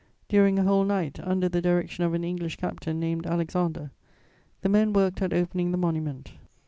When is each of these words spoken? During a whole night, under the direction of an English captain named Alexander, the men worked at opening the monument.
During 0.27 0.57
a 0.57 0.63
whole 0.63 0.83
night, 0.83 1.19
under 1.19 1.47
the 1.47 1.61
direction 1.61 2.03
of 2.03 2.15
an 2.15 2.23
English 2.23 2.55
captain 2.55 2.99
named 2.99 3.27
Alexander, 3.27 3.91
the 4.61 4.69
men 4.69 4.93
worked 4.93 5.21
at 5.21 5.31
opening 5.31 5.69
the 5.71 5.77
monument. 5.77 6.33